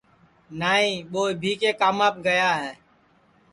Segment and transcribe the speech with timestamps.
[0.59, 2.73] نائی ٻو ابھی کے کاماپ گیا ہے